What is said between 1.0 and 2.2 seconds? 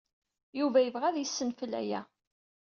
ad yessenfel aya.